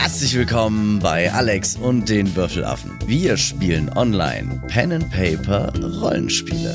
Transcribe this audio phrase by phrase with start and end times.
[0.00, 2.98] Herzlich willkommen bei Alex und den Würfelaffen.
[3.04, 6.74] Wir spielen online Pen and Paper Rollenspiele.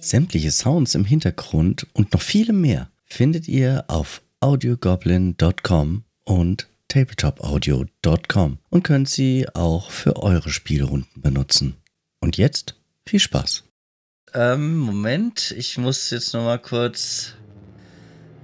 [0.00, 8.82] Sämtliche Sounds im Hintergrund und noch viele mehr findet ihr auf audiogoblin.com und tabletopaudio.com und
[8.84, 11.74] könnt sie auch für eure Spielrunden benutzen.
[12.20, 13.64] Und jetzt viel Spaß.
[14.32, 17.34] Ähm, Moment, ich muss jetzt noch mal kurz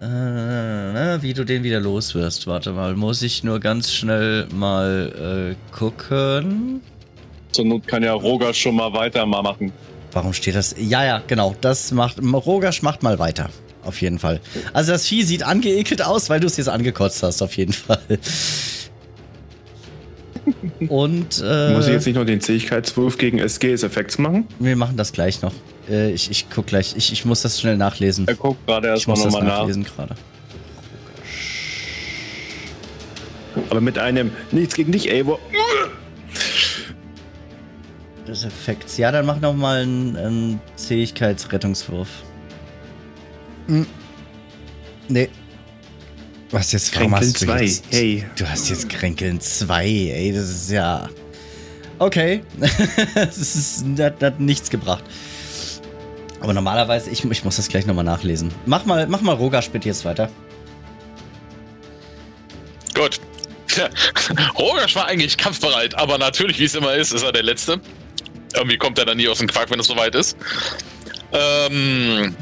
[0.05, 2.47] äh, wie du den wieder los wirst.
[2.47, 6.81] Warte mal, muss ich nur ganz schnell mal äh, gucken.
[7.53, 9.73] Zur Not kann ja Rogasch schon mal weitermachen.
[10.13, 10.75] Warum steht das?
[10.79, 11.55] Ja, ja, genau.
[11.61, 12.19] Das macht.
[12.23, 13.51] Rogasch macht mal weiter.
[13.85, 14.41] Auf jeden Fall.
[14.73, 18.01] Also das Vieh sieht angeekelt aus, weil du es jetzt angekotzt hast, auf jeden Fall.
[20.89, 21.43] Und.
[21.45, 24.47] Äh, Muss ich jetzt nicht noch den Zähigkeitswurf gegen SGS Effects machen?
[24.59, 25.53] Wir machen das gleich noch.
[25.89, 26.95] Äh, ich, ich guck gleich.
[26.97, 28.27] Ich, ich muss das schnell nachlesen.
[28.29, 29.59] Er guckt gerade erstmal nochmal nach.
[29.61, 30.15] nachlesen gerade.
[33.71, 35.39] Aber mit einem Nichts gegen dich, Eivor.
[38.27, 38.97] Das Effekt.
[38.99, 42.09] Ja, dann mach nochmal einen, einen Zähigkeitsrettungswurf.
[43.67, 43.87] Hm.
[45.09, 45.29] Nee.
[46.51, 47.73] Was jetzt Kränkeln 2.
[47.91, 48.25] Hey.
[48.37, 49.87] Du hast jetzt Kränkeln 2.
[49.87, 51.09] Ey, das ist ja.
[51.99, 52.43] Okay.
[53.15, 55.05] das ist, hat, hat nichts gebracht.
[56.41, 58.53] Aber normalerweise, ich, ich muss das gleich nochmal nachlesen.
[58.67, 60.31] Mach mal, mach mal Rogasch bitte jetzt weiter.
[62.95, 63.21] Gut.
[64.59, 67.81] Rogasch war eigentlich kampfbereit, aber natürlich, wie es immer ist, ist er der Letzte.
[68.55, 70.37] Irgendwie kommt er dann nie aus dem Quark, wenn es soweit ist.
[71.33, 72.37] Ähm,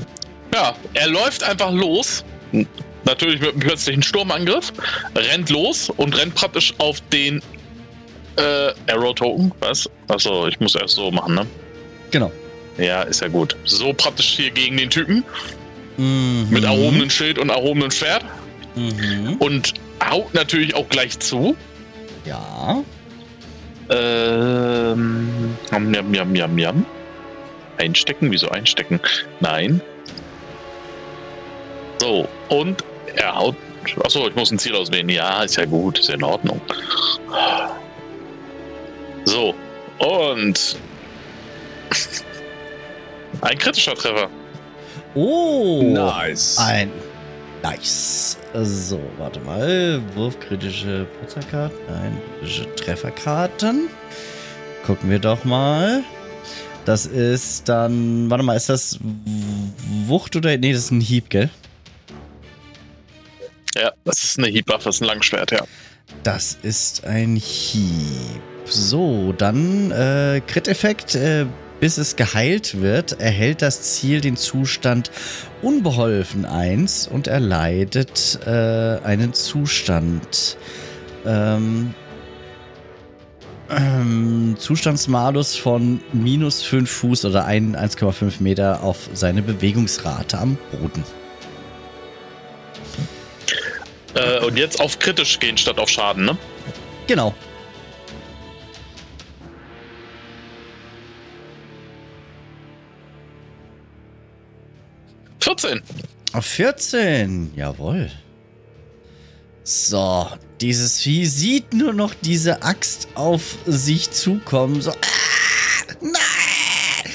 [0.52, 2.24] ja, er läuft einfach los.
[3.04, 4.72] Natürlich mit einem plötzlichen Sturmangriff.
[5.14, 7.42] Rennt los und rennt praktisch auf den
[8.36, 9.52] äh, Arrow Token.
[9.60, 9.88] Was?
[10.08, 11.46] Achso, ich muss erst so machen, ne?
[12.10, 12.30] Genau.
[12.78, 13.56] Ja, ist ja gut.
[13.64, 15.24] So praktisch hier gegen den Typen.
[15.96, 16.48] Mhm.
[16.50, 18.24] Mit erhobenem Schild und erhobenem Schwert.
[18.74, 19.36] Mhm.
[19.38, 19.74] Und
[20.10, 21.56] haut natürlich auch gleich zu.
[22.24, 22.82] Ja.
[23.90, 25.56] Ähm.
[25.70, 26.86] Jam, jam, jam, jam.
[27.78, 28.30] Einstecken?
[28.30, 29.00] Wieso einstecken?
[29.40, 29.80] Nein.
[32.00, 32.82] So, und
[33.16, 33.56] er haut.
[34.04, 35.08] Achso, ich muss ein Ziel auswählen.
[35.08, 36.60] Ja, ist ja gut, ist ja in Ordnung.
[39.24, 39.54] So,
[39.98, 40.76] und
[43.40, 44.28] ein kritischer Treffer.
[45.14, 46.58] Oh, nice.
[46.58, 46.90] Ein
[47.62, 48.38] nice.
[48.54, 50.00] So, warte mal.
[50.14, 51.78] Wurf kritische Putzerkarten.
[51.88, 53.88] Nein, kritische Trefferkarten.
[54.86, 56.02] Gucken wir doch mal.
[56.84, 58.28] Das ist dann.
[58.30, 58.98] Warte mal, ist das
[60.06, 60.56] Wucht oder.
[60.56, 61.50] Nee, das ist ein Hieb, gell?
[63.76, 65.64] Ja, das ist eine Hiebwaffe, das ist ein Langschwert, ja.
[66.22, 68.42] Das ist ein Hieb.
[68.64, 71.14] So, dann äh, Crit-Effekt.
[71.14, 71.46] Äh,
[71.82, 75.10] bis es geheilt wird, erhält das Ziel den Zustand
[75.62, 78.50] unbeholfen 1 und erleidet äh,
[79.02, 80.56] einen Zustand.
[81.26, 81.92] Ähm,
[83.68, 91.02] ähm, Zustandsmalus von minus 5 Fuß oder 1,5 Meter auf seine Bewegungsrate am Boden.
[94.14, 96.36] Äh, und jetzt auf kritisch gehen statt auf Schaden, ne?
[97.06, 97.34] Genau.
[106.32, 108.10] Auf 14, jawohl.
[109.64, 110.28] So,
[110.60, 114.80] dieses Vieh sieht nur noch diese Axt auf sich zukommen.
[114.80, 117.12] So, ah, nein!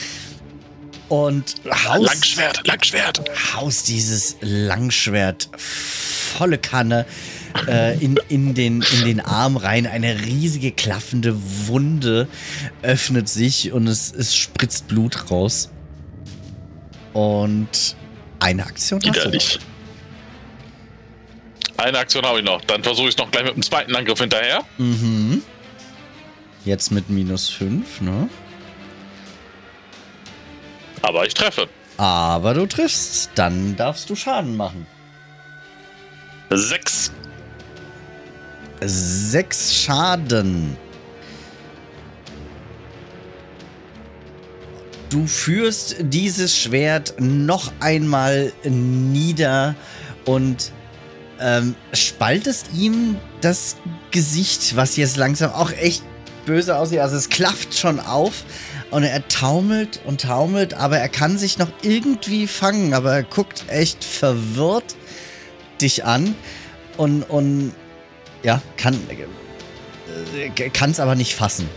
[1.10, 3.22] Und haust, Langschwert, Langschwert.
[3.56, 5.50] Haust dieses Langschwert
[6.38, 7.06] volle Kanne
[7.68, 9.88] äh, in, in, den, in den Arm rein.
[9.88, 11.36] Eine riesige klaffende
[11.68, 12.28] Wunde
[12.84, 15.72] öffnet sich und es, es spritzt Blut raus.
[17.14, 17.96] Und
[18.40, 19.60] eine Aktion hast du
[21.78, 22.62] Eine Aktion habe ich noch.
[22.62, 24.64] Dann versuche ich es noch gleich mit dem zweiten Angriff hinterher.
[24.78, 25.42] Mhm.
[26.66, 28.30] Jetzt mit minus 5, ne?
[31.02, 31.68] Aber ich treffe.
[31.98, 33.32] Aber du triffst.
[33.36, 34.86] Dann darfst du Schaden machen.
[36.50, 37.12] Sechs.
[38.82, 40.78] Sechs Schaden.
[45.10, 49.76] Du führst dieses Schwert noch einmal nieder
[50.26, 50.72] und
[51.40, 53.78] ähm, spaltest ihm das
[54.12, 56.04] Gesicht, was jetzt langsam auch echt
[56.46, 57.00] böse aussieht.
[57.00, 58.44] Also es klafft schon auf
[58.92, 63.66] und er taumelt und taumelt, aber er kann sich noch irgendwie fangen, aber er guckt
[63.70, 64.96] echt verwirrt
[65.82, 66.36] dich an
[66.98, 67.74] und, und
[68.44, 69.00] ja, kann
[70.92, 71.68] es aber nicht fassen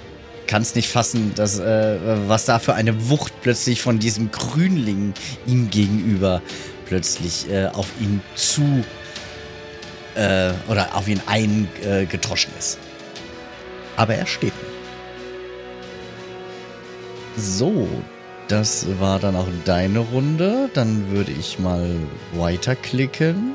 [0.50, 5.14] kann es nicht fassen, dass, äh, was da für eine Wucht plötzlich von diesem Grünling
[5.46, 6.42] ihm gegenüber
[6.86, 8.84] plötzlich äh, auf ihn zu
[10.16, 12.78] äh, oder auf ihn eingedroschen ist.
[13.96, 14.52] Aber er steht.
[17.36, 17.86] So,
[18.48, 20.68] das war dann auch deine Runde.
[20.74, 21.94] Dann würde ich mal
[22.32, 23.52] weiterklicken.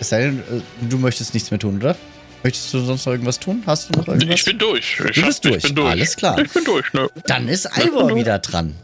[0.00, 1.96] Es sei denn, äh, du möchtest nichts mehr tun, oder?
[2.42, 3.62] Möchtest du sonst noch irgendwas tun?
[3.66, 4.38] Hast du noch irgendwas?
[4.40, 5.00] Ich bin durch.
[5.08, 5.56] Ich Du hab- bist durch.
[5.56, 5.90] Ich bin durch.
[5.90, 6.38] Alles klar.
[6.38, 7.08] Ich bin durch, ne?
[7.26, 8.74] Dann ist Ivor wieder dran.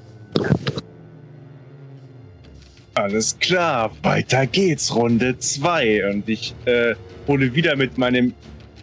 [2.95, 6.11] Alles klar, weiter geht's, Runde 2.
[6.11, 6.95] Und ich äh,
[7.27, 8.35] hole wieder mit meinem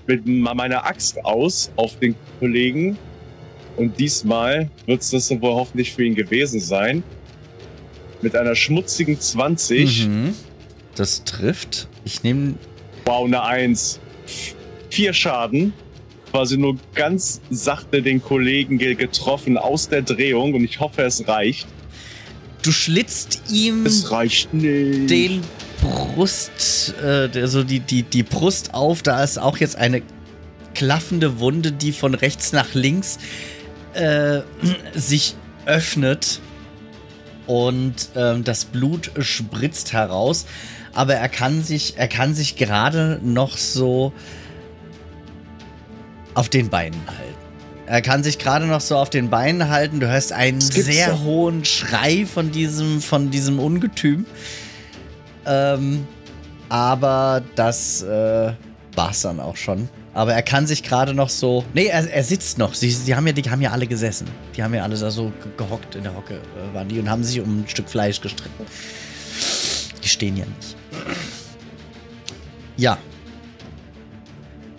[0.07, 2.97] mit meiner Axt aus auf den Kollegen.
[3.75, 7.03] Und diesmal wird es das wohl hoffentlich für ihn gewesen sein.
[8.21, 10.07] Mit einer schmutzigen 20.
[10.07, 10.33] Mhm.
[10.95, 11.88] Das trifft.
[12.07, 12.56] Ich nehme.
[13.04, 14.00] Wow, eine 1.
[14.89, 15.74] Vier Schaden.
[16.31, 20.54] Quasi nur ganz sachte den Kollegen ge getroffen aus der Drehung.
[20.54, 21.68] Und ich hoffe, es reicht.
[22.62, 25.09] Du schlitzt ihm Es reicht nicht.
[25.09, 25.42] den
[25.81, 29.04] Brust, äh, also die, die, die Brust auf.
[29.04, 30.01] Da ist auch jetzt eine
[30.74, 33.18] klaffende Wunde, die von rechts nach links
[33.95, 34.39] äh,
[34.94, 36.39] sich öffnet.
[37.48, 40.45] Und ähm, das Blut spritzt heraus.
[40.97, 44.13] Aber er kann sich, er kann sich gerade noch so
[46.33, 47.35] auf den Beinen halten.
[47.85, 49.99] Er kann sich gerade noch so auf den Beinen halten.
[49.99, 51.23] Du hörst einen sehr doch.
[51.23, 54.25] hohen Schrei von diesem, von diesem Ungetüm.
[55.45, 56.07] Ähm,
[56.67, 58.53] aber das äh,
[58.95, 59.88] war's dann auch schon.
[60.15, 61.63] Aber er kann sich gerade noch so.
[61.75, 62.73] Nee, er, er sitzt noch.
[62.73, 64.27] Sie, sie haben ja, die haben ja alle gesessen.
[64.55, 67.07] Die haben ja alle da so ge- gehockt in der Hocke, äh, waren die und
[67.07, 68.65] haben sich um ein Stück Fleisch gestritten.
[70.03, 70.75] Die stehen ja nicht.
[72.77, 72.97] Ja,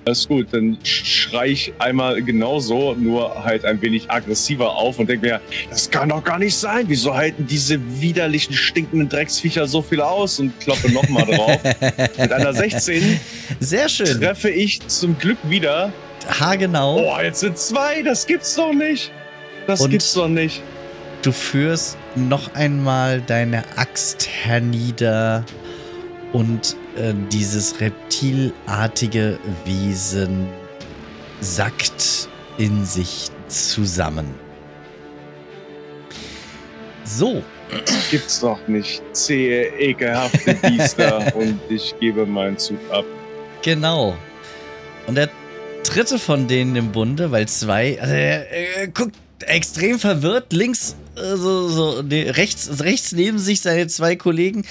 [0.05, 5.09] Alles gut, dann sch- schrei ich einmal genauso, nur halt ein wenig aggressiver auf und
[5.11, 6.85] denke mir, das kann doch gar nicht sein.
[6.87, 10.39] Wieso halten diese widerlichen, stinkenden Drecksviecher so viel aus?
[10.39, 11.61] Und kloppe nochmal drauf.
[12.19, 13.21] Mit einer 16
[13.61, 14.19] sehr schön.
[14.21, 15.93] treffe ich zum Glück wieder.
[16.41, 17.01] Haargenau.
[17.15, 19.11] Oh, jetzt sind zwei, das gibt's doch nicht.
[19.67, 20.63] Das Und- gibt's doch nicht.
[21.21, 25.45] Du führst noch einmal deine Axt hernieder
[26.33, 30.47] und äh, dieses reptilartige Wesen
[31.41, 32.29] sackt
[32.59, 34.27] in sich zusammen.
[37.05, 39.03] So, Das gibt's doch nicht.
[39.13, 41.33] Zähe, ekelhafte Biester.
[41.35, 43.05] und ich gebe meinen Zug ab.
[43.63, 44.17] genau.
[45.07, 45.31] Und der
[45.85, 51.37] dritte von denen im Bunde, weil zwei, also er, er guckt extrem verwirrt, links, äh,
[51.37, 54.65] so, so, nee, rechts, rechts neben sich seine zwei Kollegen.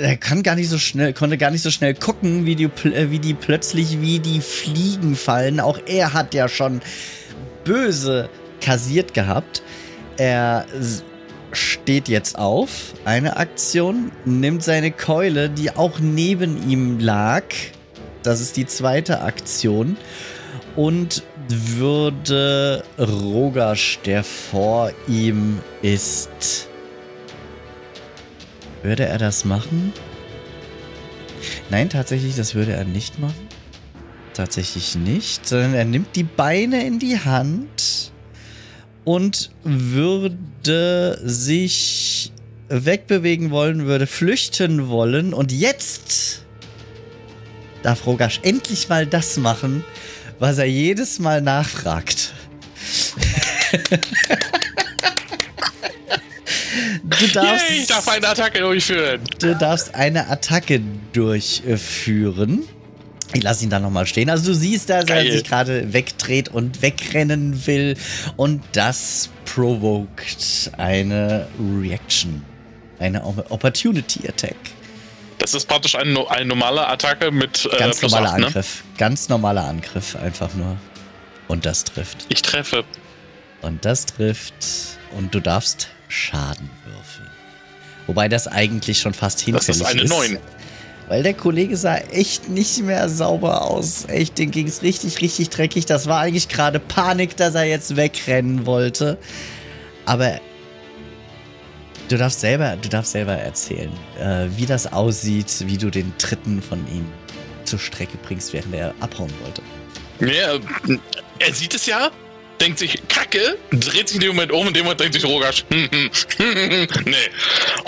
[0.00, 3.10] Er kann gar nicht so schnell, konnte gar nicht so schnell gucken, wie die, äh,
[3.10, 5.60] wie die plötzlich wie die Fliegen fallen.
[5.60, 6.80] Auch er hat ja schon
[7.64, 8.28] böse
[8.60, 9.62] kassiert gehabt.
[10.16, 10.66] Er
[11.52, 17.44] steht jetzt auf, eine Aktion, nimmt seine Keule, die auch neben ihm lag.
[18.22, 19.96] Das ist die zweite Aktion.
[20.74, 26.68] Und würde Rogasch, der vor ihm ist.
[28.86, 29.92] Würde er das machen?
[31.70, 33.48] Nein, tatsächlich, das würde er nicht machen.
[34.32, 38.12] Tatsächlich nicht, sondern er nimmt die Beine in die Hand
[39.04, 42.30] und würde sich
[42.68, 45.34] wegbewegen wollen, würde flüchten wollen.
[45.34, 46.44] Und jetzt
[47.82, 49.84] darf Rogasch endlich mal das machen,
[50.38, 52.32] was er jedes Mal nachfragt.
[57.10, 59.20] du, darfst, Yay, ich darf eine Attacke durchführen.
[59.38, 60.80] du darfst eine Attacke
[61.12, 62.64] durchführen.
[63.34, 64.30] Ich lasse ihn da nochmal stehen.
[64.30, 65.32] Also du siehst, dass er Geil.
[65.32, 67.96] sich gerade wegdreht und wegrennen will.
[68.36, 71.48] Und das provoked eine
[71.80, 72.44] Reaction.
[72.98, 74.54] Eine Op- Opportunity Attack.
[75.38, 78.46] Das ist praktisch eine, no- eine normale Attacke mit äh, Ganz normaler 8, ne?
[78.46, 78.84] Angriff.
[78.96, 80.76] Ganz normaler Angriff einfach nur.
[81.48, 82.26] Und das trifft.
[82.28, 82.84] Ich treffe.
[83.60, 84.54] Und das trifft.
[85.16, 87.28] Und du darfst Schaden würfeln.
[88.06, 90.38] Wobei das eigentlich schon fast Das hinfällig ist eine 9.
[91.08, 94.06] Weil der Kollege sah echt nicht mehr sauber aus.
[94.08, 95.86] Echt, dem ging es richtig, richtig dreckig.
[95.86, 99.16] Das war eigentlich gerade Panik, dass er jetzt wegrennen wollte.
[100.04, 100.40] Aber
[102.08, 106.60] du darfst selber, du darfst selber erzählen, äh, wie das aussieht, wie du den dritten
[106.60, 107.06] von ihm
[107.64, 109.62] zur Strecke bringst, während er abhauen wollte.
[110.20, 110.58] Ja,
[111.38, 112.10] er sieht es ja,
[112.60, 115.24] denkt sich, Kacke, dreht sich in dem Moment um und in dem Moment denkt sich
[115.24, 117.16] Rogasch, hm, hm, hm, hm, nee.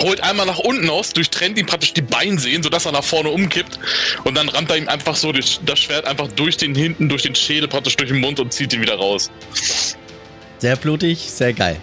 [0.01, 3.79] Holt einmal nach unten aus, durchtrennt ihm praktisch die Beinsehnen, sodass er nach vorne umkippt
[4.23, 7.35] und dann rammt er ihm einfach so das Schwert einfach durch den hinten, durch den
[7.35, 9.31] Schädel, praktisch durch den Mund und zieht ihn wieder raus.
[10.59, 11.77] Sehr blutig, sehr geil.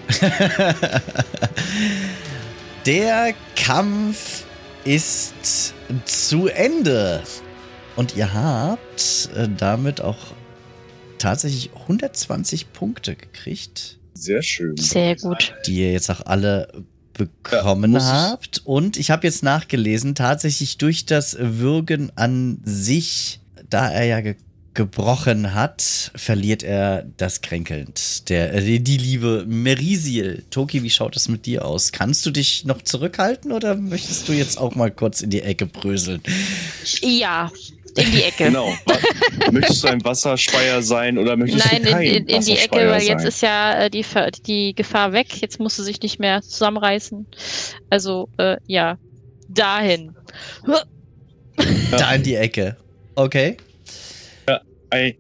[2.87, 4.45] Der Kampf
[4.85, 5.75] ist
[6.05, 7.23] zu Ende.
[7.97, 10.19] Und ihr habt äh, damit auch
[11.19, 14.77] tatsächlich 120 Punkte gekriegt, Sehr schön.
[14.77, 15.55] Sehr gut.
[15.67, 16.69] die ihr jetzt auch alle
[17.15, 18.63] bekommen Ja, habt.
[18.65, 24.37] Und ich habe jetzt nachgelesen, tatsächlich durch das Würgen an sich, da er ja ge
[24.75, 28.29] gebrochen hat, verliert er das kränkelnd.
[28.29, 30.45] Der, äh, die liebe Merisil.
[30.51, 31.93] Toki, wie schaut es mit dir aus?
[31.93, 35.65] Kannst du dich noch zurückhalten oder möchtest du jetzt auch mal kurz in die Ecke
[35.65, 36.21] bröseln?
[37.01, 37.51] Ja,
[37.97, 38.45] in die Ecke.
[38.45, 38.73] Genau.
[39.51, 42.89] Möchtest du ein Wasserspeier sein oder möchtest Nein, du in, kein in, in die Ecke,
[42.89, 43.29] weil jetzt sein?
[43.29, 44.05] ist ja äh, die,
[44.47, 45.41] die Gefahr weg.
[45.41, 47.27] Jetzt musst du sich nicht mehr zusammenreißen.
[47.91, 48.99] Also, äh, ja,
[49.49, 50.15] dahin.
[51.91, 52.77] Da in die Ecke.
[53.15, 53.57] Okay.
[54.91, 55.15] Ein,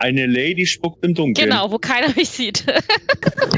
[0.00, 1.48] eine Lady spuckt im Dunkeln.
[1.48, 2.64] Genau, wo keiner mich sieht.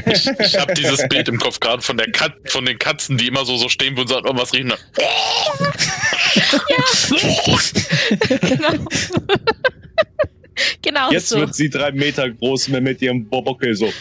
[0.05, 3.27] Ich, ich habe dieses Bild im Kopf gerade von, der Kat von den Katzen, die
[3.27, 4.73] immer so, so stehen und sagen, irgendwas riechen.
[8.41, 8.71] genau.
[10.81, 11.37] genau Jetzt so.
[11.37, 13.91] wird sie drei Meter groß mit mit ihrem Bobockel so.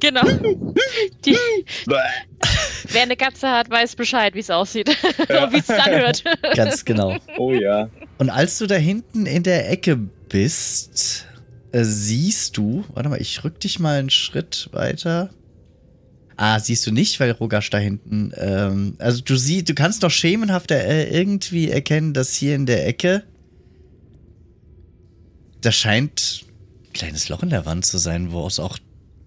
[0.00, 0.22] Genau.
[1.24, 1.36] Die,
[2.88, 4.96] wer eine Katze hat, weiß Bescheid, wie es aussieht.
[5.28, 5.44] Ja.
[5.44, 6.22] Und wie es anhört.
[6.54, 7.16] Ganz genau.
[7.36, 7.88] Oh ja.
[8.18, 11.26] Und als du da hinten in der Ecke bist,
[11.72, 15.30] äh, siehst du, warte mal, ich rück dich mal einen Schritt weiter.
[16.36, 20.10] Ah, siehst du nicht, weil Rogasch da hinten, ähm, also du siehst, du kannst doch
[20.10, 23.24] schemenhaft äh, irgendwie erkennen, dass hier in der Ecke,
[25.60, 26.44] da scheint
[26.86, 28.78] ein kleines Loch in der Wand zu sein, wo es auch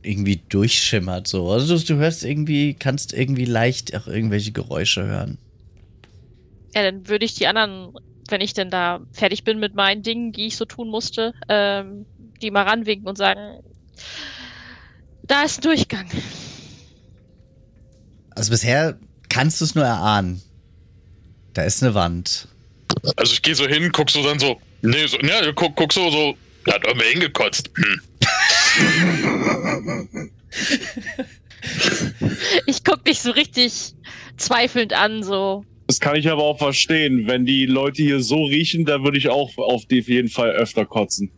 [0.03, 1.51] irgendwie durchschimmert, so.
[1.51, 5.37] Also du, du hörst irgendwie, kannst irgendwie leicht auch irgendwelche Geräusche hören.
[6.73, 7.93] Ja, dann würde ich die anderen,
[8.29, 12.05] wenn ich denn da fertig bin mit meinen Dingen, die ich so tun musste, ähm,
[12.41, 13.63] die mal ranwinken und sagen,
[15.23, 16.09] da ist ein Durchgang.
[18.31, 18.97] Also bisher
[19.29, 20.41] kannst du es nur erahnen.
[21.53, 22.47] Da ist eine Wand.
[23.15, 26.09] Also ich gehe so hin, guck so dann so, nee, so, ja, guck, guck so,
[26.09, 26.35] so,
[26.65, 27.69] da hat irgendwer hingekotzt.
[27.75, 28.01] Hm.
[32.65, 33.93] Ich guck dich so richtig
[34.37, 35.65] zweifelnd an, so.
[35.91, 37.27] Das kann ich aber auch verstehen.
[37.27, 40.51] Wenn die Leute hier so riechen, da würde ich auch auf die- auf jeden Fall
[40.51, 41.29] öfter kotzen.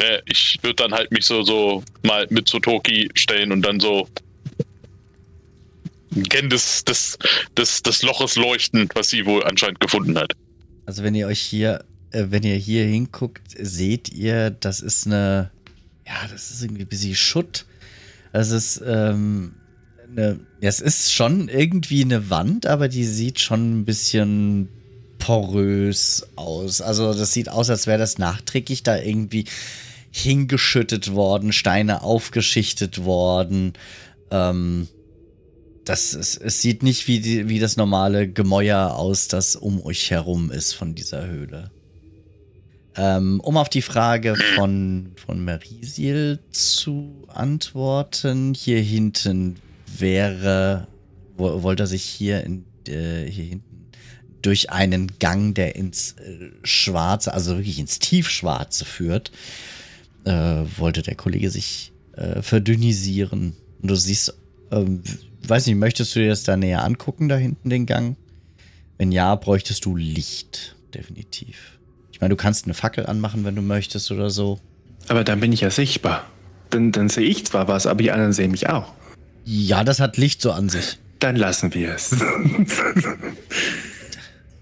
[0.00, 3.80] Äh, ich würde dann halt mich so, so mal mit zu Toki stellen und dann
[3.80, 4.08] so
[6.12, 7.18] Gen des, des,
[7.54, 10.32] des, des Loches leuchten, was sie wohl anscheinend gefunden hat.
[10.86, 15.50] Also wenn ihr euch hier, äh, wenn ihr hier hinguckt, seht ihr, das ist eine,
[16.06, 17.66] ja, das ist irgendwie ein bisschen Schutt.
[18.32, 19.52] Das ist, ähm,
[20.10, 24.68] eine, es ist schon irgendwie eine Wand, aber die sieht schon ein bisschen
[25.18, 26.80] porös aus.
[26.80, 29.44] Also das sieht aus, als wäre das nachträglich da irgendwie
[30.10, 33.74] hingeschüttet worden, Steine aufgeschichtet worden.
[34.30, 34.88] Ähm,
[35.84, 40.10] das ist, es sieht nicht wie, die, wie das normale Gemäuer aus, das um euch
[40.10, 41.70] herum ist von dieser Höhle.
[42.96, 49.56] Ähm, um auf die Frage von, von Merisiel zu antworten, hier hinten
[49.96, 50.88] wäre,
[51.36, 53.68] wo, wollte er sich hier, in, äh, hier hinten
[54.42, 59.32] durch einen Gang, der ins äh, Schwarze, also wirklich ins Tiefschwarze führt,
[60.24, 60.32] äh,
[60.76, 63.56] wollte der Kollege sich äh, verdünnisieren.
[63.82, 64.34] Und du siehst,
[64.70, 65.02] ähm,
[65.46, 68.16] weiß nicht, möchtest du dir das da näher angucken, da hinten den Gang?
[68.96, 71.78] Wenn ja, bräuchtest du Licht, definitiv.
[72.12, 74.58] Ich meine, du kannst eine Fackel anmachen, wenn du möchtest oder so.
[75.06, 76.26] Aber dann bin ich ja sichtbar.
[76.70, 78.92] Dann, dann sehe ich zwar was, aber die anderen sehen mich auch.
[79.50, 80.98] Ja, das hat Licht so an sich.
[81.20, 82.12] Dann lassen wir es.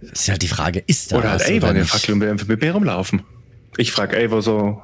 [0.01, 1.85] Ist ja die Frage, ist da Oder was hat Ava oder eine?
[1.85, 3.23] Fackel und einfach mit mir rumlaufen.
[3.79, 4.81] Ich frage Ava so,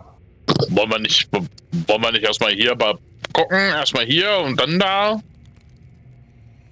[0.71, 2.99] Wollen wir nicht, wollen wir nicht erstmal hier aber
[3.33, 5.23] gucken, erstmal hier und dann da?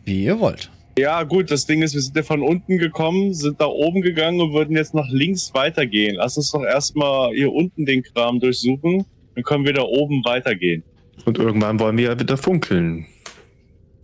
[0.05, 0.69] Wie ihr wollt.
[0.99, 4.41] Ja, gut, das Ding ist, wir sind ja von unten gekommen, sind da oben gegangen
[4.41, 6.17] und würden jetzt nach links weitergehen.
[6.17, 9.07] Lass uns doch erstmal hier unten den Kram durchsuchen,
[9.37, 10.83] dann können wir da oben weitergehen.
[11.27, 13.07] und irgendwann wollen wir ja wieder funkeln.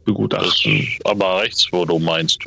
[0.06, 0.88] Begutachten.
[1.04, 2.38] aber rechts, wo du meinst.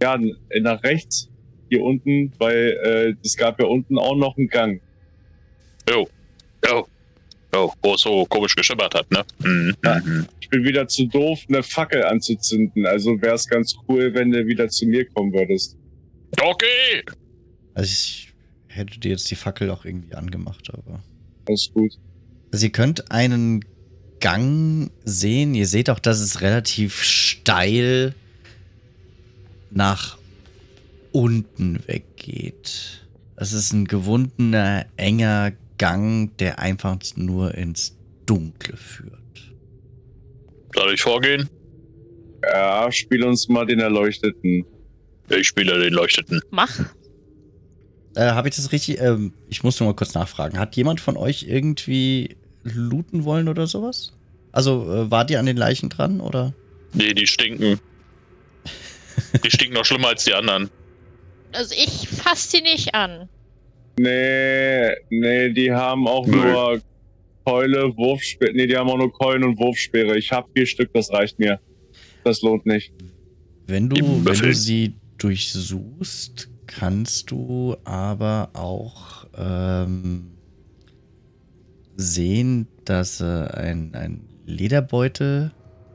[0.00, 0.18] Ja,
[0.60, 1.28] nach rechts,
[1.70, 4.80] hier unten, weil äh, es gab ja unten auch noch einen Gang.
[5.90, 6.08] Jo.
[6.68, 6.86] Jo.
[7.54, 9.24] Jo, wo es so komisch geschimmert hat, ne?
[9.38, 9.74] Mhm.
[9.82, 10.00] Ja.
[10.04, 10.26] Mhm.
[10.40, 14.46] Ich bin wieder zu doof, eine Fackel anzuzünden, also wäre es ganz cool, wenn du
[14.46, 15.76] wieder zu mir kommen würdest.
[16.40, 17.02] Okay!
[17.74, 18.32] Also ich
[18.68, 21.02] hätte dir jetzt die Fackel auch irgendwie angemacht, aber.
[21.48, 21.98] Alles gut.
[22.52, 23.64] Also ihr könnt einen
[24.20, 25.54] Gang sehen.
[25.54, 28.14] Ihr seht auch, dass es relativ steil
[29.70, 30.18] nach
[31.12, 33.06] unten weggeht.
[33.36, 39.12] Es ist ein gewundener, enger Gang, der einfach nur ins Dunkle führt.
[40.74, 41.48] Soll ich vorgehen?
[42.42, 44.64] Ja, spiel uns mal den Erleuchteten.
[45.28, 46.40] Ich spiele den Leuchteten.
[46.50, 46.78] Mach.
[48.14, 49.00] Äh, Habe ich das richtig?
[49.00, 50.58] Ähm, ich muss nur mal kurz nachfragen.
[50.58, 52.36] Hat jemand von euch irgendwie
[52.74, 54.12] looten wollen oder sowas?
[54.52, 56.54] Also äh, wart ihr an den Leichen dran oder?
[56.94, 57.78] Nee, die stinken.
[59.44, 60.70] Die stinken noch schlimmer als die anderen.
[61.52, 63.28] Also ich fass sie nicht an.
[63.98, 66.36] Nee, nee, die haben auch Nö.
[66.36, 66.80] nur
[67.44, 68.52] Keule, Wurfspeere.
[68.52, 70.18] Nee, die haben auch nur Keulen und Wurfspeere.
[70.18, 71.60] Ich habe vier Stück, das reicht mir.
[72.24, 72.92] Das lohnt nicht.
[73.66, 80.35] Wenn du, Die wenn du sie durchsuchst, kannst du aber auch ähm,
[81.96, 85.50] sehen, dass äh, ein, ein Lederbeutel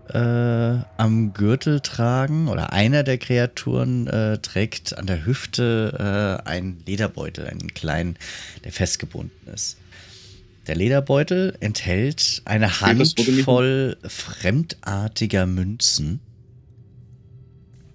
[0.09, 6.83] äh, am Gürtel tragen oder einer der Kreaturen äh, trägt an der Hüfte äh, einen
[6.85, 8.17] Lederbeutel, einen kleinen,
[8.63, 9.77] der festgebunden ist.
[10.67, 16.19] Der Lederbeutel enthält eine Handvoll fremdartiger Münzen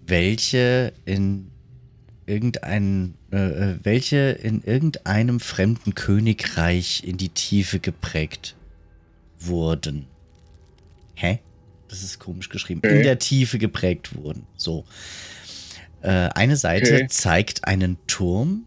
[0.06, 1.50] welche in
[2.26, 8.56] irgendein, äh, äh, welche in irgendeinem fremden Königreich in die Tiefe geprägt
[9.38, 10.06] wurden.
[11.14, 11.40] Hä?
[11.88, 12.80] Das ist komisch geschrieben.
[12.84, 12.96] Okay.
[12.96, 14.46] In der Tiefe geprägt wurden.
[14.56, 14.84] So.
[16.02, 17.06] Äh, eine Seite Okay.
[17.08, 18.66] zeigt einen Turm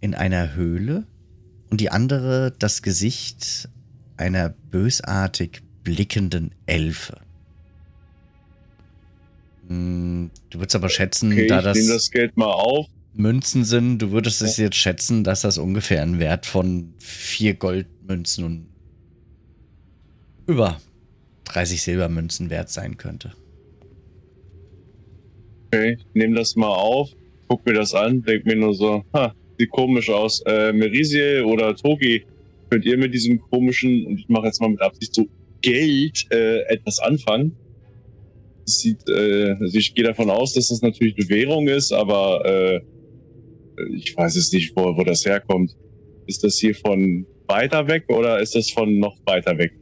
[0.00, 1.06] in einer Höhle
[1.70, 3.68] und die andere das Gesicht
[4.16, 7.18] einer bösartig blickenden Elfe.
[9.72, 12.86] Hm, Du würdest aber schätzen, Okay, da ich nehme das, das Geld mal auf.
[13.14, 18.44] Münzen sind, du würdest es jetzt schätzen, dass das ungefähr einen Wert von vier Goldmünzen
[18.44, 18.66] und
[20.46, 20.80] über
[21.44, 23.32] 30 Silbermünzen wert sein könnte.
[25.66, 27.10] Okay, ich nehme das mal auf,
[27.48, 30.42] guck mir das an, denk mir nur so, ha, sieht komisch aus.
[30.46, 32.24] Äh, Merisie oder Togi,
[32.70, 35.26] könnt ihr mit diesem komischen, und ich mache jetzt mal mit Absicht so
[35.60, 37.56] Geld äh, etwas anfangen?
[38.64, 42.44] Das sieht, äh, also ich gehe davon aus, dass das natürlich eine Währung ist, aber
[42.44, 42.80] äh,
[43.94, 45.72] ich weiß es nicht, wo, wo das herkommt.
[46.26, 49.72] Ist das hier von weiter weg oder ist das von noch weiter weg?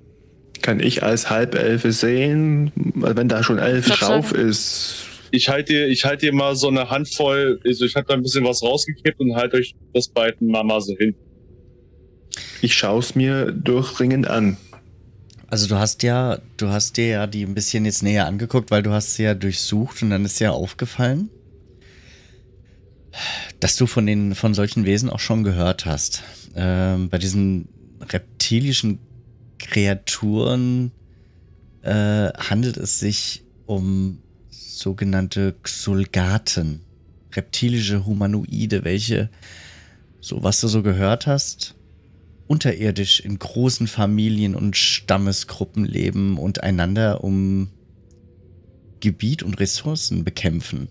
[0.62, 5.06] Kann ich als Halbelfe sehen, wenn da schon elf würd drauf ist?
[5.30, 8.22] Ich halte dir, ich halte dir mal so eine Handvoll, also ich habe da ein
[8.22, 11.14] bisschen was rausgekippt und halte euch das beiden mal, mal so hin.
[12.62, 14.56] Ich schaue es mir durchdringend an.
[15.50, 18.84] Also du hast ja, du hast dir ja die ein bisschen jetzt näher angeguckt, weil
[18.84, 21.28] du hast sie ja durchsucht und dann ist ja aufgefallen,
[23.58, 26.22] dass du von den, von solchen Wesen auch schon gehört hast.
[26.54, 27.68] Ähm, bei diesen
[28.00, 29.00] reptilischen
[29.58, 30.92] Kreaturen
[31.82, 36.82] äh, handelt es sich um sogenannte Xulgaten,
[37.34, 39.30] reptilische Humanoide, welche,
[40.20, 41.74] so was du so gehört hast,
[42.50, 47.70] unterirdisch in großen Familien und Stammesgruppen leben und einander um
[48.98, 50.88] Gebiet und Ressourcen bekämpfen.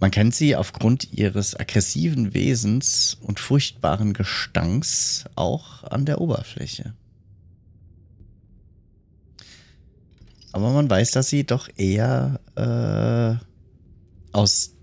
[0.00, 6.94] Man kennt sie aufgrund ihres aggressiven Wesens und furchtbaren Gestanks auch an der Oberfläche.
[10.50, 14.74] Aber man weiß, dass sie doch eher äh, aus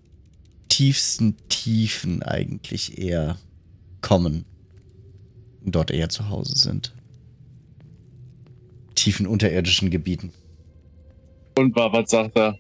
[0.70, 3.38] tiefsten Tiefen eigentlich eher
[4.00, 4.46] kommen
[5.66, 6.94] dort eher zu Hause sind.
[8.96, 10.32] Tiefen unterirdischen Gebieten.
[11.58, 12.58] Und wa- was sagt er?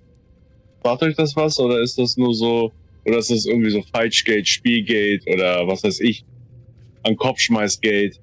[0.83, 2.71] Sagt euch das was oder ist das nur so,
[3.05, 6.25] oder ist das irgendwie so Falschgeld, Spielgeld oder was weiß ich?
[7.03, 8.19] An Kopfschmeißgeld?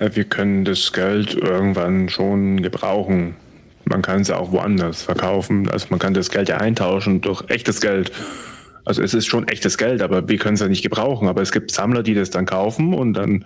[0.00, 3.36] Ja, Wir können das Geld irgendwann schon gebrauchen.
[3.84, 5.68] Man kann es ja auch woanders verkaufen.
[5.68, 8.10] Also man kann das Geld ja eintauschen durch echtes Geld.
[8.84, 11.26] Also es ist schon echtes Geld, aber wir können es ja nicht gebrauchen.
[11.28, 13.44] Aber es gibt Sammler, die das dann kaufen und dann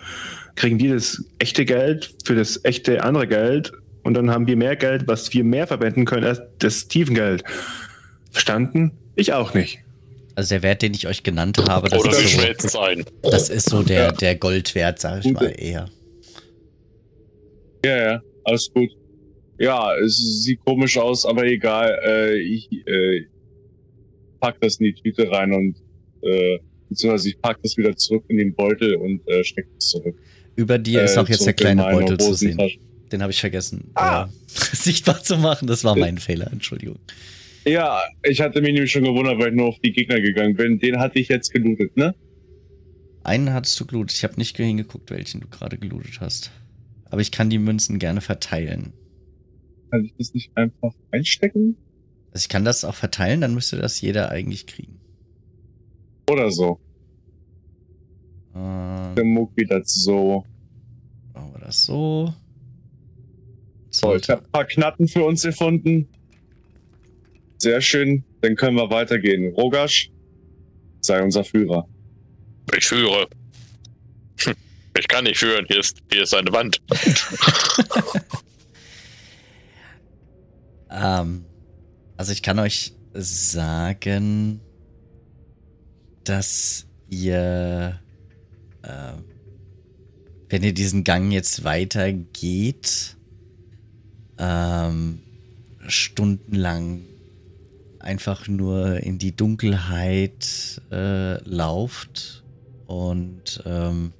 [0.57, 3.73] kriegen die das echte Geld für das echte andere Geld
[4.03, 7.45] und dann haben wir mehr Geld, was wir mehr verwenden können als das Tiefengeld.
[8.33, 8.93] Verstanden?
[9.15, 9.79] Ich auch nicht.
[10.35, 13.05] Also der Wert, den ich euch genannt habe, das, Oder ist, so, schmelzen es ein.
[13.23, 14.13] das ist so der, Ja.
[14.13, 15.89] der Goldwert, sag ich mal eher.
[17.85, 18.91] Ja, ja, alles gut.
[19.59, 21.99] Ja, es sieht komisch aus, aber egal.
[22.05, 23.27] Äh, ich äh,
[24.41, 25.77] pack das in die Tüte rein und
[26.23, 30.17] äh, beziehungsweise ich pack das wieder zurück in den Beutel und äh, steck es zurück.
[30.57, 32.59] Über dir ist Äh, auch jetzt der kleine Beutel zu sehen.
[33.13, 34.25] Den habe ich vergessen Ah.
[34.25, 34.29] äh,
[34.77, 35.67] sichtbar zu machen.
[35.67, 36.99] Das war mein Fehler, Entschuldigung.
[37.67, 40.79] Ja, ich hatte mich nämlich schon gewundert, weil ich nur auf die Gegner gegangen bin.
[40.79, 42.15] Den hatte ich jetzt gelootet, ne?
[43.25, 44.17] Einen hattest du gelootet.
[44.17, 46.51] Ich habe nicht hingeguckt, welchen du gerade gelootet hast.
[47.11, 48.93] Aber ich kann die Münzen gerne verteilen.
[49.91, 51.77] Kann ich das nicht einfach einstecken?
[52.39, 55.01] Also ich kann das auch verteilen, dann müsste das jeder eigentlich kriegen.
[56.31, 56.79] Oder so.
[58.55, 60.45] Äh, Der Muck wieder so.
[61.35, 62.33] machen wir das so.
[63.91, 66.09] So, ich habe ein paar Knatten für uns gefunden.
[67.57, 68.23] Sehr schön.
[68.41, 69.53] Dann können wir weitergehen.
[69.55, 70.13] Rogasch,
[71.01, 71.89] sei unser Führer.
[72.77, 73.27] Ich führe.
[74.45, 74.55] Hm,
[74.97, 75.65] Ich kann nicht führen.
[75.67, 76.81] Hier ist, hier ist eine Wand.
[80.91, 81.45] Ähm,
[82.19, 84.61] also ich kann euch sagen,
[86.25, 88.01] dass ihr,
[88.83, 89.13] äh,
[90.49, 93.17] wenn ihr diesen Gang jetzt weitergeht,
[94.37, 95.21] ähm,
[95.87, 97.03] stundenlang
[98.01, 102.43] einfach nur in die Dunkelheit äh, lauft
[102.87, 104.13] und ähm,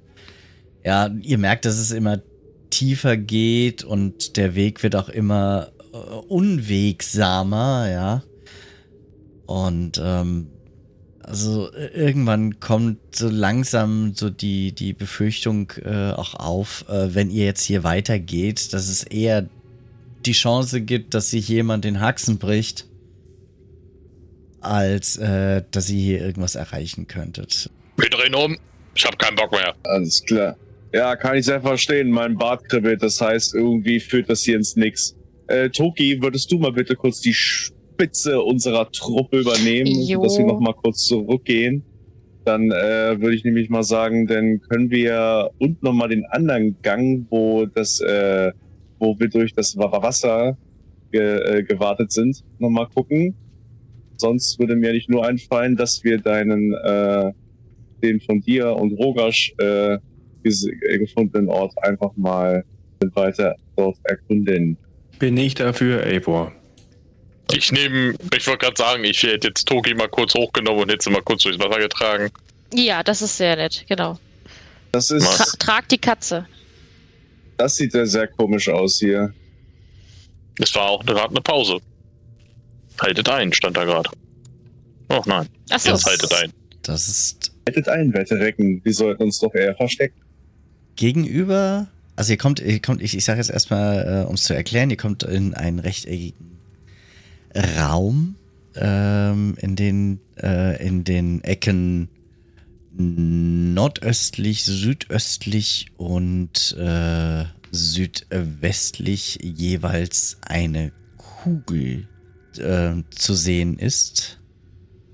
[0.85, 2.21] ja, ihr merkt, dass es immer
[2.69, 8.23] tiefer geht und der Weg wird auch immer äh, unwegsamer, ja.
[9.45, 10.47] Und ähm,
[11.21, 17.29] also äh, irgendwann kommt so langsam so die, die Befürchtung äh, auch auf, äh, wenn
[17.29, 19.47] ihr jetzt hier weitergeht, dass es eher
[20.25, 22.87] die Chance gibt, dass sich jemand den Haxen bricht,
[24.61, 27.69] als äh, dass ihr hier irgendwas erreichen könntet.
[27.97, 28.57] Wir drehen um.
[28.95, 29.75] Ich habe keinen Bock mehr.
[29.83, 30.57] Alles klar.
[30.91, 32.09] Ja, kann ich sehr verstehen.
[32.09, 33.03] Mein Bart kribbelt.
[33.03, 35.15] Das heißt, irgendwie führt das hier ins Nix.
[35.49, 40.21] Äh, Toki, würdest du mal bitte kurz die Spitze unserer Truppe übernehmen, Jo.
[40.23, 41.83] dass wir noch mal kurz zurückgehen?
[42.45, 46.77] Dann äh, würde ich nämlich mal sagen, dann können wir und noch mal den anderen
[46.81, 48.51] Gang, wo das, äh,
[48.99, 50.57] wo wir durch das Wa- Wasser
[51.11, 53.35] ge äh, gewartet sind, noch mal gucken.
[54.17, 57.31] Sonst würde mir nicht nur einfallen, dass wir deinen, äh,
[58.03, 59.99] den von dir und Rogasch äh, äh,
[60.99, 62.63] gefundenen Ort einfach mal
[63.13, 64.77] weiter dort erkunden.
[65.19, 66.51] Bin ich dafür, Eivor.
[67.51, 71.03] Ich nehme, ich wollte gerade sagen, ich hätte jetzt Toki mal kurz hochgenommen und hätte
[71.03, 72.29] sie mal kurz durchs Wasser getragen.
[72.73, 74.19] Ja, das ist sehr nett, genau.
[74.91, 76.45] Das Tra ist, trag die Katze.
[77.57, 79.33] das sieht ja sehr komisch aus hier.
[80.59, 81.79] Es war auch gerade eine Pause.
[83.01, 84.09] Haltet ein, stand da gerade.
[85.09, 86.53] Oh nein, Achso, jetzt haltet ein.
[86.83, 88.81] Das ist Hättet ein, Wetterrecken.
[88.83, 90.19] Wir sollten uns doch eher verstecken.
[90.95, 91.87] gegenüber,
[92.19, 94.89] also ihr kommt, ihr kommt, ich, ich sage jetzt erstmal, äh, um es zu erklären,
[94.89, 96.57] ihr kommt in einen rechteckigen
[97.55, 98.35] Raum,
[98.75, 102.09] ähm, in den, äh, in den Ecken
[102.91, 112.05] nordöstlich, südöstlich und äh, südwestlich jeweils eine Kugel
[112.57, 114.41] äh, zu sehen ist.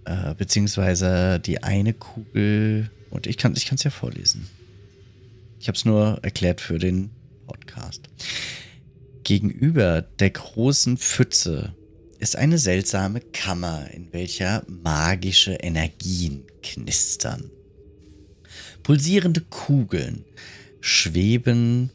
[0.06, 4.48] Äh, beziehungsweise die eine Kugel, und ich kann es ich ja vorlesen.
[5.66, 7.10] Ich habe es nur erklärt für den
[7.48, 8.04] Podcast.
[9.24, 11.74] Gegenüber der großen Pfütze
[12.20, 17.50] ist eine seltsame Kammer, in welcher magische Energien knistern.
[18.84, 20.24] Pulsierende Kugeln
[20.82, 21.90] schweben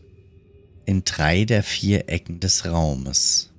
[0.85, 3.53] in drei der vier Ecken des Raumes.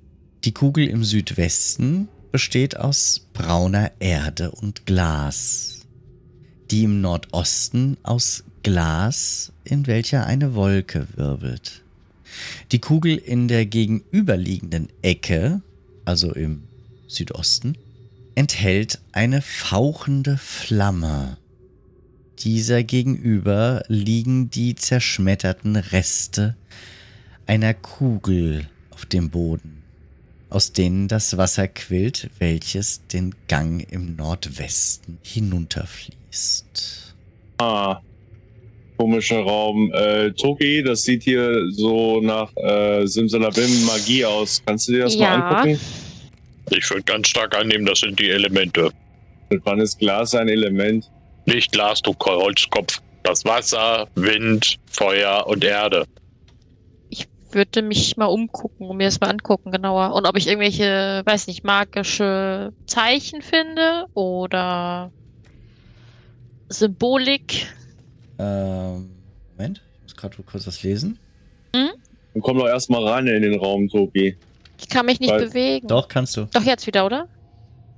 [0.44, 5.86] Die Kugel im Südwesten besteht aus brauner Erde und Glas.
[6.70, 11.82] Die im Nordosten aus Glas, in welcher eine Wolke wirbelt.
[12.70, 15.60] Die Kugel in der gegenüberliegenden Ecke,
[16.04, 16.62] also im
[17.06, 17.76] Südosten,
[18.34, 21.36] enthält eine fauchende Flamme.
[22.38, 26.56] Dieser gegenüber liegen die zerschmetterten Reste
[27.46, 29.82] einer Kugel auf dem Boden,
[30.48, 37.14] aus denen das Wasser quillt, welches den Gang im Nordwesten hinunterfließt.
[37.58, 38.00] Ah,
[39.02, 39.90] komischer Raum.
[39.92, 44.62] Äh, Toki, das sieht hier so nach äh, Simsalabim Magie aus.
[44.64, 45.36] Kannst du dir das Ja.
[45.38, 45.80] mal angucken?
[46.70, 48.90] Ich würde ganz stark annehmen, das sind die Elemente.
[49.50, 51.10] Mit wann ist Glas ein Element?
[51.46, 53.00] Nicht Glas, du Holzkopf.
[53.24, 56.04] Das Wasser, Wind, Feuer und Erde.
[57.10, 60.14] Ich würde mich mal umgucken und mir das mal angucken genauer.
[60.14, 65.10] Und ob ich irgendwelche, weiß nicht, magische Zeichen finde oder
[66.68, 67.66] Symbolik.
[68.38, 69.10] Ähm,
[69.56, 71.18] Moment, ich muss gerade kurz was lesen.
[71.72, 74.36] Dann komm doch erstmal rein in den Raum, Toki.
[74.80, 75.86] Ich kann mich nicht Weil- bewegen.
[75.86, 76.46] Doch, kannst du.
[76.52, 77.28] Doch jetzt wieder, oder?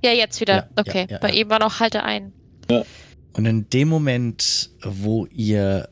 [0.03, 0.55] Ja, jetzt wieder.
[0.55, 1.07] Ja, okay.
[1.09, 1.33] ja, ja, ja.
[1.33, 2.31] eben war noch halte ein.
[3.33, 5.89] Und in dem Moment, wo ihr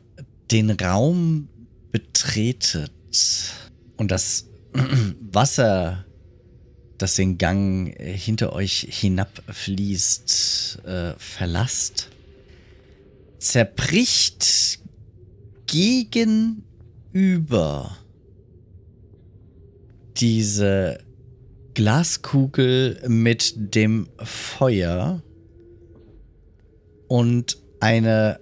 [0.50, 1.48] den Raum
[1.90, 2.92] betretet
[3.96, 4.48] und das
[5.32, 6.04] Wasser,
[6.98, 12.10] das den Gang hinter euch hinabfließt, äh, verlasst,
[13.44, 14.80] zerbricht
[15.66, 16.64] gegenüber
[20.16, 20.98] diese
[21.74, 25.22] Glaskugel mit dem Feuer
[27.08, 28.40] und eine,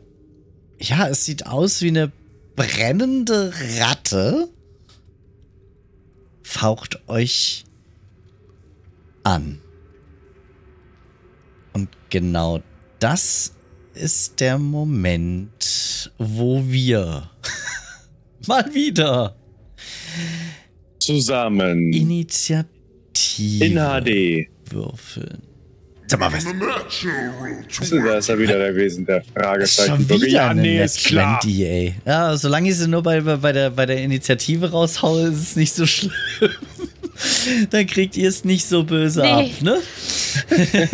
[0.79, 2.12] ja, es sieht aus wie eine
[2.55, 4.49] brennende Ratte
[6.43, 7.65] faucht euch
[9.23, 9.61] an.
[11.73, 12.61] Und genau
[12.99, 13.55] das
[13.95, 17.31] ist der Moment, wo wir
[18.47, 19.37] mal wieder
[20.99, 21.93] Zusammen.
[21.93, 24.49] Initiative In HD.
[24.71, 25.43] würfeln.
[26.07, 26.45] Sag mal, was?
[26.45, 29.97] Da ist er wieder gewesen, der Fragezeichen.
[29.97, 31.41] Schon wieder ja, eine nee, ist klar.
[31.41, 31.95] 20, ey.
[32.05, 35.73] Ja, solange ich sie nur bei, bei, der, bei der Initiative raushaue, ist es nicht
[35.75, 36.13] so schlimm.
[37.71, 39.31] Dann kriegt ihr es nicht so böse Nee.
[39.31, 39.79] ab, ne?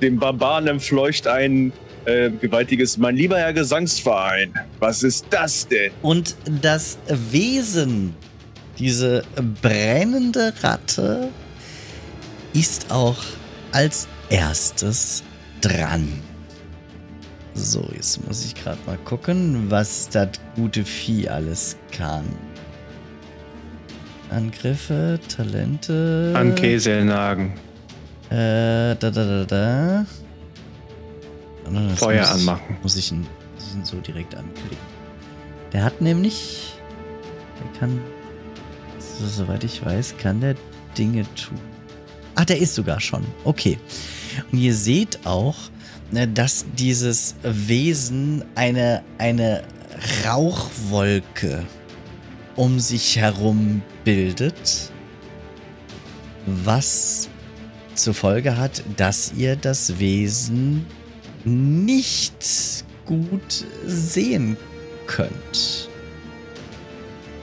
[0.00, 1.72] Dem Barbaren entfleucht ein
[2.06, 4.54] äh, gewaltiges, mein lieber Herr Gesangsverein.
[4.78, 5.92] Was ist das denn?
[6.02, 6.98] Und das
[7.30, 8.14] Wesen,
[8.78, 9.22] diese
[9.60, 11.28] brennende Ratte,
[12.54, 13.18] ist auch
[13.72, 15.22] als erstes
[15.60, 16.08] dran.
[17.54, 22.24] So, jetzt muss ich gerade mal gucken, was das gute Vieh alles kann.
[24.30, 26.32] Angriffe, Talente.
[26.34, 27.52] An Keselnagen.
[28.30, 30.06] Äh, da, da, da, da.
[31.64, 32.76] Das Feuer muss anmachen.
[32.82, 34.78] Muss ich, ihn, muss ich ihn so direkt anklicken.
[35.72, 36.74] Der hat nämlich.
[37.58, 38.00] Der kann.
[38.98, 40.54] So, soweit ich weiß, kann der
[40.96, 41.58] Dinge tun.
[42.36, 43.24] Ach, der ist sogar schon.
[43.44, 43.78] Okay.
[44.52, 45.56] Und ihr seht auch,
[46.10, 49.62] ne, dass dieses Wesen eine, eine
[50.24, 51.64] Rauchwolke
[52.56, 54.90] um sich herum bildet,
[56.46, 57.28] was
[57.94, 60.86] zur Folge hat, dass ihr das Wesen
[61.44, 64.56] nicht gut sehen
[65.06, 65.88] könnt.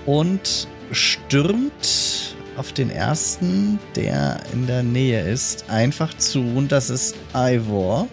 [0.06, 6.40] Und stürmt auf den ersten, der in der Nähe ist, einfach zu.
[6.42, 8.08] Und das ist Ivor.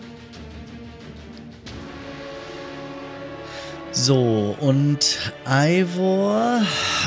[4.06, 6.60] So, und Ivor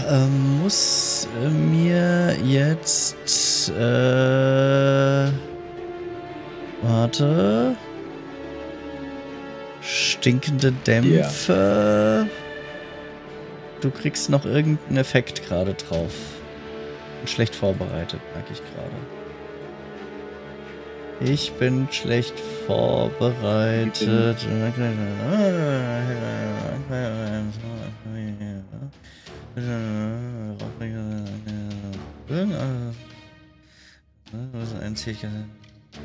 [0.10, 3.69] ähm, muss äh, mir jetzt.
[3.69, 5.27] Äh,
[6.81, 7.75] warte.
[9.79, 12.27] Stinkende Dämpfe.
[13.79, 16.15] Du kriegst noch irgendeinen Effekt gerade drauf.
[17.19, 19.16] Bin schlecht vorbereitet, merke ich gerade.
[21.19, 24.38] Ich bin schlecht vorbereitet.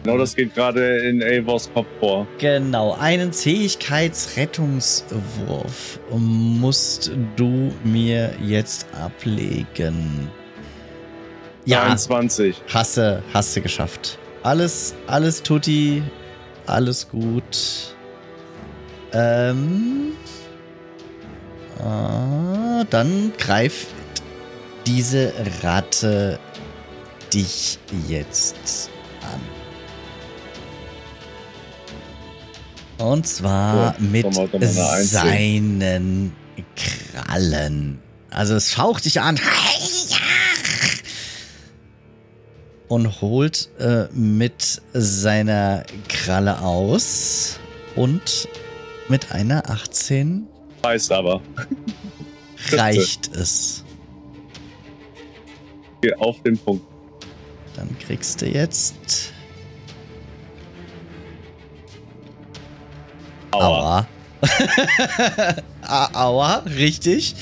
[0.03, 2.27] Genau das geht gerade in Eivors Kopf vor.
[2.39, 10.31] Genau, einen Zähigkeitsrettungswurf musst du mir jetzt ablegen.
[11.65, 12.61] Ja, 23.
[12.73, 14.19] hasse, hasse geschafft.
[14.43, 16.03] Alles, alles tutti,
[16.67, 17.95] alles gut.
[19.13, 20.13] Ähm,
[21.79, 23.89] ah, dann greift
[24.87, 26.39] diese Ratte
[27.33, 27.79] dich
[28.09, 28.91] jetzt
[32.99, 33.07] an.
[33.07, 34.27] Und zwar Oh, mit
[35.03, 36.33] seinen
[36.77, 38.01] Krallen.
[38.31, 39.39] Also es faucht dich an.
[42.93, 47.59] Und holt äh, mit seiner Kralle aus.
[47.97, 48.47] Und
[49.09, 50.47] mit einer 18
[50.85, 51.41] Heißt aber.
[52.73, 53.83] reicht es.
[56.19, 56.85] Auf den Punkt.
[57.77, 59.33] Dann kriegst du jetzt.
[63.53, 64.07] Aua.
[65.83, 66.13] Aua.
[66.13, 67.37] Aua, richtig.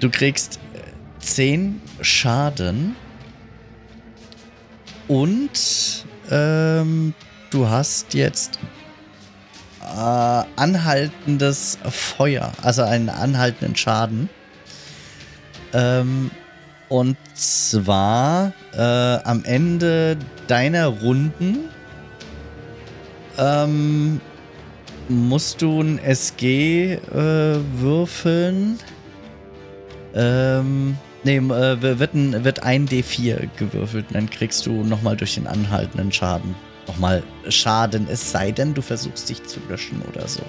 [0.00, 2.96] Du kriegst äh, 10 Schaden.
[5.08, 7.14] Und ähm,
[7.50, 8.58] du hast jetzt
[9.80, 14.28] äh, anhaltendes Feuer, also einen anhaltenden Schaden.
[15.72, 16.30] Ähm,
[16.88, 20.16] und zwar äh, am Ende
[20.46, 21.68] deiner Runden
[23.38, 24.20] ähm,
[25.08, 27.00] musst du ein SG äh,
[27.74, 28.78] würfeln.
[30.14, 30.96] Ähm,
[31.28, 35.46] nee, äh, wird ein, wird ein D4 gewürfelt und dann kriegst du nochmal durch den
[35.46, 36.54] anhaltenden Schaden
[36.88, 40.42] nochmal Schaden, es sei denn, du versuchst dich zu löschen oder so.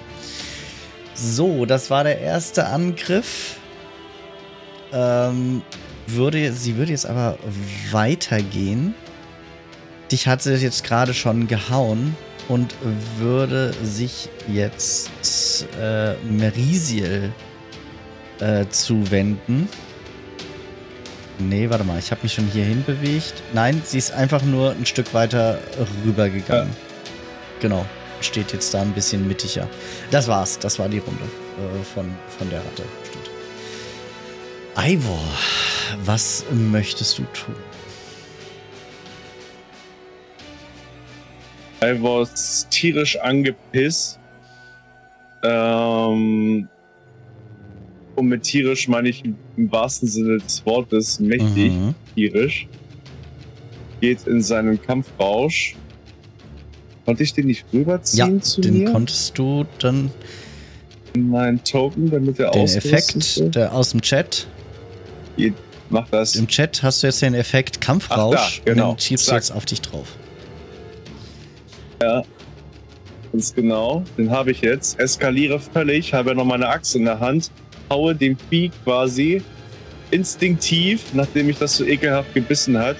[1.14, 3.56] So, das war der erste Angriff.
[4.92, 5.62] Ähm,
[6.06, 7.38] würde, sie würde jetzt aber
[7.92, 8.94] weitergehen.
[10.10, 12.16] Dich hat sie jetzt gerade schon gehauen
[12.48, 12.74] und
[13.18, 17.30] würde sich jetzt äh, Merisiel
[18.40, 19.68] äh, zuwenden.
[21.40, 23.42] Nee, warte mal, ich habe mich schon hierhin bewegt.
[23.54, 25.58] Nein, sie ist einfach nur ein Stück weiter
[26.04, 26.70] rübergegangen.
[27.60, 27.86] Genau,
[28.20, 29.68] steht jetzt da ein bisschen mittiger.
[30.10, 32.84] Das war's, das war die Runde äh, von, von der Ratte.
[33.08, 33.30] Stimmt.
[34.76, 35.24] Ivor,
[36.04, 37.56] was möchtest du tun?
[41.82, 44.18] Ivor ist tierisch angepisst.
[45.42, 46.68] Ähm,
[48.20, 51.94] und mit tierisch meine ich im wahrsten Sinne des Wortes mächtig Mhm.
[52.14, 52.68] tierisch.
[54.00, 55.76] Geht in seinen Kampfrausch.
[57.04, 58.92] Konnte ich den nicht Ja, rüberziehen zu den mir?
[58.92, 60.10] konntest du dann,
[61.14, 64.46] in meinen Token, damit er den Effekt der aus dem Chat.
[65.88, 66.36] Mach das.
[66.36, 68.90] Im Chat hast du jetzt den Effekt Kampfrausch Ach da, genau.
[68.90, 69.36] und den schiebst Zack.
[69.36, 70.06] jetzt auf dich drauf.
[73.32, 74.04] Ganz genau.
[74.16, 74.98] Den habe ich jetzt.
[75.00, 77.50] Eskaliere völlig, habe noch meine Axt in der Hand,
[77.90, 79.42] haue dem Vieh quasi
[80.10, 82.96] instinktiv, nachdem mich das so ekelhaft gebissen hat,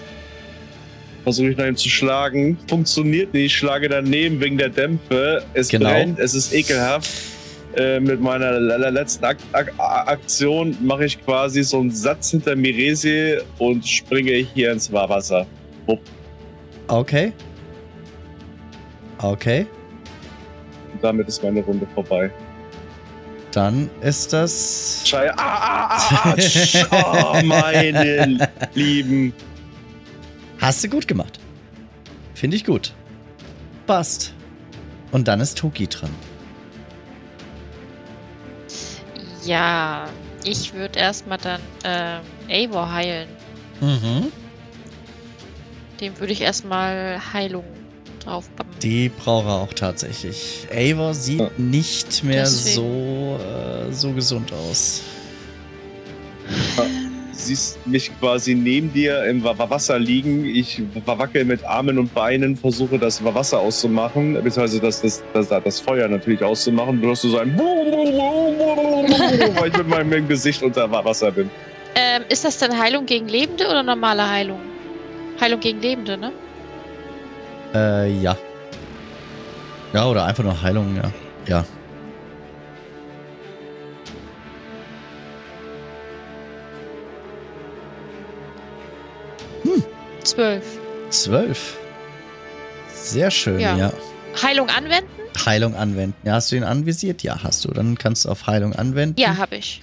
[1.22, 2.59] versuche ich nach ihm zu schlagen.
[2.68, 5.42] Funktioniert nicht, schlage daneben wegen der Dämpfe.
[5.55, 5.90] Es Genau.
[5.90, 7.11] brennt, es ist ekelhaft.
[7.76, 12.33] Äh, mit meiner le- le- letzten Ak Ak Aktion mache ich quasi so einen Satz
[12.33, 15.46] hinter Miresi und springe hier ins Wasser.
[16.88, 17.33] Okay.
[19.18, 19.66] Okay.
[20.92, 22.29] Und damit ist meine Runde vorbei.
[23.53, 25.03] Dann ist das.
[25.05, 26.37] Schei ah, ah, ah,
[26.91, 29.33] ah, oh, meine Lieben.
[30.61, 31.41] Hast du gut gemacht.
[32.35, 32.93] Finde ich gut.
[33.87, 34.35] Passt.
[35.11, 36.11] Und dann ist Toki dran.
[39.45, 40.07] Ja,
[40.45, 43.29] ich würde erstmal dann ähm, Eivor heilen.
[43.81, 44.31] Mhm.
[46.01, 47.65] Dem würde ich erstmal Heilung
[48.25, 48.73] draufpacken.
[48.83, 50.67] Die braucht er auch tatsächlich.
[50.75, 52.77] Eivor sieht nicht mehr Deswegen.
[52.77, 55.03] so, äh, so gesund aus.
[57.33, 60.45] Siehst mich quasi neben dir im Wa- Wa- Wasser liegen.
[60.45, 65.49] Ich wackel mit Armen und Beinen, versuche das Wa- Wasser auszumachen, beziehungsweise das, das, das,
[65.49, 67.01] das Feuer natürlich auszumachen.
[67.01, 67.57] Du hörst so ein
[69.57, 71.49] weil ich mit meinem Gesicht unter Wa- Wasser bin.
[71.95, 74.61] Ähm, ist das denn Heilung gegen Lebende oder normale Heilung?
[75.41, 76.33] Heilung gegen Lebende, ne?
[77.75, 78.37] Äh, ja.
[79.93, 81.13] Ja, oder einfach nur Heilung, ja.
[81.47, 81.65] Ja.
[90.25, 90.65] Zwölf.
[91.11, 91.77] Zwölf.
[92.93, 93.77] Sehr schön, ja.
[93.77, 93.93] Ja.
[94.43, 95.09] Heilung anwenden?
[95.45, 96.15] Heilung anwenden.
[96.25, 97.23] Ja, hast du ihn anvisiert?
[97.23, 97.69] Ja, hast du.
[97.73, 99.21] Dann kannst du auf Heilung anwenden.
[99.21, 99.81] Ja, habe ich.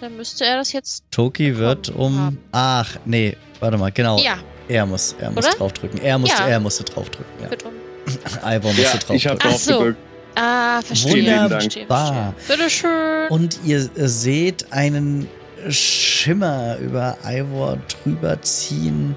[0.00, 1.04] Dann müsste er das jetzt.
[1.10, 2.18] Toki wird um.
[2.18, 2.38] haben.
[2.52, 4.18] Ach, nee, warte mal, genau.
[4.18, 5.56] Ja, Er muss, er muss Oder?
[5.56, 6.00] draufdrücken.
[6.00, 6.48] Er musste, Ja.
[6.48, 7.32] er musste draufdrücken.
[7.42, 7.48] Ja.
[8.56, 9.16] Ivor musste Ja, draufdrücken.
[9.16, 9.78] ich habe Ach drauf so.
[9.78, 9.98] gedrückt.
[10.34, 11.12] Ah, verstehe.
[11.12, 11.60] Wunderbar.
[11.60, 12.56] verstehe.
[12.56, 13.28] Bitteschön.
[13.30, 15.28] Und ihr seht einen
[15.68, 19.14] Schimmer über Ivor drüber ziehen.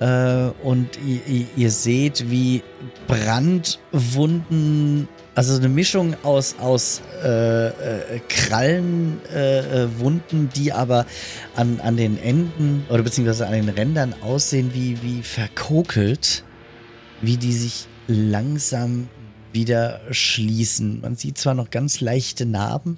[0.00, 2.62] Äh, und ihr, ihr, seht, wie
[3.06, 11.04] Brandwunden, also eine Mischung aus, aus äh, äh, Krallenwunden, äh, äh, die aber
[11.54, 16.44] an, an den Enden oder beziehungsweise an den Rändern aussehen wie, wie verkokelt,
[17.20, 19.08] wie die sich langsam
[19.52, 21.02] wieder schließen.
[21.02, 22.96] Man sieht zwar noch ganz leichte Narben,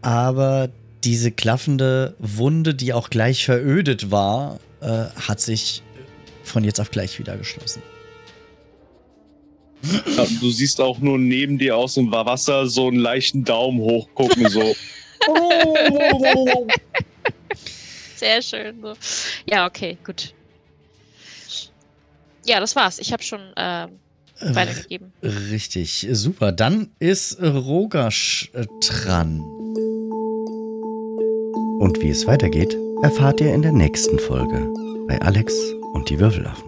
[0.00, 0.68] aber
[1.02, 5.82] diese klaffende Wunde, die auch gleich verödet war, äh, hat sich
[6.48, 7.82] von jetzt auf gleich wieder geschlossen.
[10.16, 14.08] Ja, du siehst auch nur neben dir aus dem Wasser so einen leichten Daumen hoch
[14.14, 14.74] gucken, so.
[18.16, 18.80] Sehr schön.
[18.82, 18.94] So.
[19.48, 20.34] Ja, okay, gut.
[22.44, 22.98] Ja, das war's.
[22.98, 23.90] Ich habe schon ähm,
[24.40, 25.12] weitergegeben.
[25.22, 26.50] Richtig, super.
[26.50, 29.40] Dann ist Rogasch äh, dran.
[31.78, 34.68] Und wie es weitergeht, erfahrt ihr in der nächsten Folge
[35.06, 35.54] bei Alex
[35.92, 36.67] und die Würfelaffen.